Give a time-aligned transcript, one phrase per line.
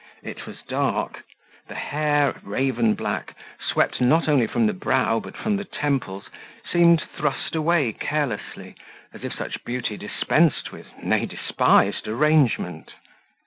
[0.23, 1.21] It was dark;
[1.67, 6.27] the hair, raven black, swept not only from the brow, but from the temples
[6.67, 8.73] seemed thrust away carelessly,
[9.13, 12.95] as if such beauty dispensed with, nay, despised arrangement.